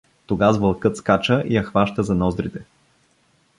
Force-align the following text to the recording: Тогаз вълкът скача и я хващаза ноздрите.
Тогаз 0.27 0.57
вълкът 0.59 0.97
скача 0.97 1.43
и 1.47 1.55
я 1.55 1.63
хващаза 1.63 2.13
ноздрите. 2.13 2.65